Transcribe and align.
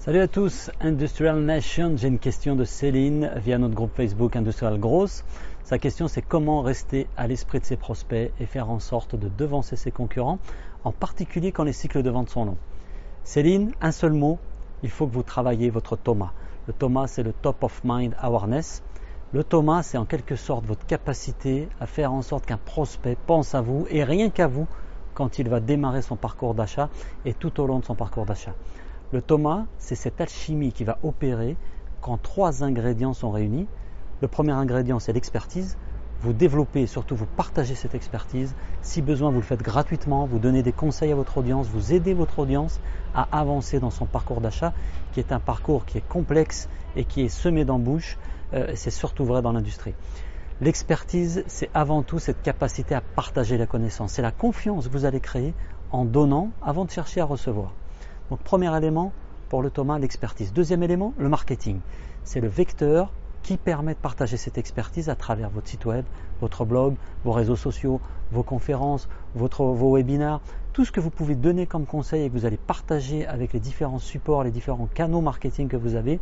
Salut 0.00 0.20
à 0.20 0.28
tous, 0.28 0.70
Industrial 0.80 1.38
Nation. 1.38 1.94
J'ai 1.94 2.08
une 2.08 2.18
question 2.18 2.56
de 2.56 2.64
Céline 2.64 3.32
via 3.36 3.58
notre 3.58 3.74
groupe 3.74 3.94
Facebook 3.94 4.34
Industrial 4.34 4.80
Gross. 4.80 5.26
Sa 5.62 5.78
question 5.78 6.08
c'est 6.08 6.22
comment 6.22 6.62
rester 6.62 7.06
à 7.18 7.26
l'esprit 7.26 7.60
de 7.60 7.66
ses 7.66 7.76
prospects 7.76 8.32
et 8.40 8.46
faire 8.46 8.70
en 8.70 8.78
sorte 8.78 9.14
de 9.14 9.28
devancer 9.28 9.76
ses 9.76 9.90
concurrents, 9.90 10.38
en 10.84 10.92
particulier 10.92 11.52
quand 11.52 11.64
les 11.64 11.74
cycles 11.74 12.02
de 12.02 12.08
vente 12.08 12.30
sont 12.30 12.46
longs. 12.46 12.56
Céline, 13.24 13.72
un 13.82 13.92
seul 13.92 14.14
mot, 14.14 14.38
il 14.82 14.88
faut 14.88 15.06
que 15.06 15.12
vous 15.12 15.22
travaillez 15.22 15.68
votre 15.68 15.96
Thomas. 15.96 16.32
Le 16.66 16.72
Thomas 16.72 17.06
c'est 17.06 17.22
le 17.22 17.34
Top 17.34 17.62
of 17.62 17.82
Mind 17.84 18.14
Awareness. 18.22 18.82
Le 19.34 19.44
Thomas 19.44 19.82
c'est 19.82 19.98
en 19.98 20.06
quelque 20.06 20.34
sorte 20.34 20.64
votre 20.64 20.86
capacité 20.86 21.68
à 21.78 21.84
faire 21.84 22.14
en 22.14 22.22
sorte 22.22 22.46
qu'un 22.46 22.56
prospect 22.56 23.18
pense 23.26 23.54
à 23.54 23.60
vous 23.60 23.84
et 23.90 24.02
rien 24.02 24.30
qu'à 24.30 24.46
vous 24.46 24.66
quand 25.12 25.38
il 25.38 25.50
va 25.50 25.60
démarrer 25.60 26.00
son 26.00 26.16
parcours 26.16 26.54
d'achat 26.54 26.88
et 27.26 27.34
tout 27.34 27.60
au 27.60 27.66
long 27.66 27.80
de 27.80 27.84
son 27.84 27.94
parcours 27.94 28.24
d'achat. 28.24 28.54
Le 29.12 29.20
Thomas, 29.20 29.64
c'est 29.78 29.96
cette 29.96 30.20
alchimie 30.20 30.70
qui 30.70 30.84
va 30.84 30.98
opérer 31.02 31.56
quand 32.00 32.16
trois 32.22 32.62
ingrédients 32.62 33.12
sont 33.12 33.32
réunis. 33.32 33.66
Le 34.22 34.28
premier 34.28 34.52
ingrédient, 34.52 35.00
c'est 35.00 35.12
l'expertise. 35.12 35.76
Vous 36.22 36.32
développez 36.32 36.82
et 36.82 36.86
surtout 36.86 37.16
vous 37.16 37.26
partagez 37.26 37.74
cette 37.74 37.96
expertise. 37.96 38.54
Si 38.82 39.02
besoin, 39.02 39.30
vous 39.30 39.40
le 39.40 39.44
faites 39.44 39.62
gratuitement, 39.62 40.26
vous 40.26 40.38
donnez 40.38 40.62
des 40.62 40.70
conseils 40.70 41.10
à 41.10 41.16
votre 41.16 41.38
audience, 41.38 41.66
vous 41.66 41.92
aidez 41.92 42.14
votre 42.14 42.38
audience 42.38 42.78
à 43.12 43.26
avancer 43.36 43.80
dans 43.80 43.90
son 43.90 44.06
parcours 44.06 44.40
d'achat, 44.40 44.72
qui 45.12 45.18
est 45.18 45.32
un 45.32 45.40
parcours 45.40 45.86
qui 45.86 45.98
est 45.98 46.08
complexe 46.08 46.68
et 46.94 47.04
qui 47.04 47.22
est 47.22 47.28
semé 47.28 47.64
d'embûches. 47.64 48.16
Euh, 48.52 48.72
c'est 48.76 48.90
surtout 48.90 49.24
vrai 49.24 49.42
dans 49.42 49.50
l'industrie. 49.50 49.94
L'expertise, 50.60 51.42
c'est 51.48 51.70
avant 51.74 52.02
tout 52.02 52.20
cette 52.20 52.42
capacité 52.42 52.94
à 52.94 53.00
partager 53.00 53.58
la 53.58 53.66
connaissance. 53.66 54.12
C'est 54.12 54.22
la 54.22 54.30
confiance 54.30 54.86
que 54.86 54.92
vous 54.92 55.04
allez 55.04 55.20
créer 55.20 55.52
en 55.90 56.04
donnant 56.04 56.50
avant 56.62 56.84
de 56.84 56.90
chercher 56.90 57.20
à 57.20 57.24
recevoir. 57.24 57.72
Donc 58.30 58.40
premier 58.40 58.74
élément 58.76 59.12
pour 59.48 59.62
le 59.62 59.70
Thomas, 59.70 59.98
l'expertise. 59.98 60.52
Deuxième 60.52 60.82
élément, 60.82 61.12
le 61.18 61.28
marketing. 61.28 61.80
C'est 62.24 62.40
le 62.40 62.48
vecteur 62.48 63.12
qui 63.42 63.56
permet 63.56 63.94
de 63.94 63.98
partager 63.98 64.36
cette 64.36 64.58
expertise 64.58 65.08
à 65.08 65.16
travers 65.16 65.50
votre 65.50 65.68
site 65.68 65.84
web, 65.86 66.04
votre 66.40 66.64
blog, 66.64 66.94
vos 67.24 67.32
réseaux 67.32 67.56
sociaux, 67.56 68.00
vos 68.30 68.42
conférences, 68.42 69.08
vos 69.34 69.94
webinaires, 69.94 70.40
tout 70.72 70.84
ce 70.84 70.92
que 70.92 71.00
vous 71.00 71.10
pouvez 71.10 71.34
donner 71.34 71.66
comme 71.66 71.86
conseil 71.86 72.24
et 72.24 72.28
que 72.28 72.34
vous 72.34 72.46
allez 72.46 72.58
partager 72.58 73.26
avec 73.26 73.52
les 73.52 73.60
différents 73.60 73.98
supports, 73.98 74.44
les 74.44 74.50
différents 74.50 74.88
canaux 74.94 75.20
marketing 75.20 75.68
que 75.68 75.76
vous 75.76 75.96
avez, 75.96 76.20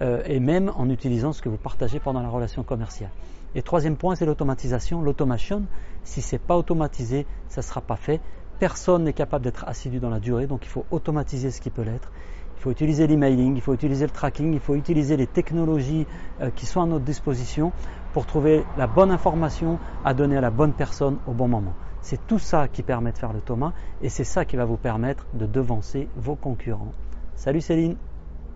euh, 0.00 0.22
et 0.24 0.40
même 0.40 0.72
en 0.76 0.88
utilisant 0.88 1.32
ce 1.32 1.42
que 1.42 1.48
vous 1.48 1.58
partagez 1.58 2.00
pendant 2.00 2.22
la 2.22 2.30
relation 2.30 2.62
commerciale. 2.62 3.10
Et 3.54 3.60
troisième 3.60 3.96
point, 3.96 4.14
c'est 4.14 4.24
l'automatisation, 4.24 5.02
l'automation. 5.02 5.64
Si 6.04 6.22
ce 6.22 6.36
n'est 6.36 6.38
pas 6.38 6.56
automatisé, 6.56 7.26
ça 7.48 7.60
ne 7.60 7.66
sera 7.66 7.82
pas 7.82 7.96
fait 7.96 8.20
personne 8.62 9.02
n'est 9.02 9.12
capable 9.12 9.42
d'être 9.42 9.64
assidu 9.66 9.98
dans 9.98 10.08
la 10.08 10.20
durée, 10.20 10.46
donc 10.46 10.64
il 10.64 10.68
faut 10.68 10.84
automatiser 10.92 11.50
ce 11.50 11.60
qui 11.60 11.68
peut 11.68 11.82
l'être. 11.82 12.12
Il 12.56 12.62
faut 12.62 12.70
utiliser 12.70 13.08
l'emailing, 13.08 13.56
il 13.56 13.60
faut 13.60 13.74
utiliser 13.74 14.04
le 14.04 14.12
tracking, 14.12 14.54
il 14.54 14.60
faut 14.60 14.76
utiliser 14.76 15.16
les 15.16 15.26
technologies 15.26 16.06
euh, 16.40 16.48
qui 16.54 16.64
sont 16.64 16.80
à 16.80 16.86
notre 16.86 17.04
disposition 17.04 17.72
pour 18.12 18.24
trouver 18.24 18.62
la 18.78 18.86
bonne 18.86 19.10
information 19.10 19.80
à 20.04 20.14
donner 20.14 20.36
à 20.36 20.40
la 20.40 20.50
bonne 20.50 20.74
personne 20.74 21.18
au 21.26 21.32
bon 21.32 21.48
moment. 21.48 21.74
C'est 22.02 22.24
tout 22.28 22.38
ça 22.38 22.68
qui 22.68 22.84
permet 22.84 23.10
de 23.10 23.18
faire 23.18 23.32
le 23.32 23.40
Thomas 23.40 23.72
et 24.00 24.08
c'est 24.08 24.22
ça 24.22 24.44
qui 24.44 24.54
va 24.54 24.64
vous 24.64 24.76
permettre 24.76 25.26
de 25.34 25.46
devancer 25.46 26.06
vos 26.14 26.36
concurrents. 26.36 26.92
Salut 27.34 27.62
Céline 27.62 27.96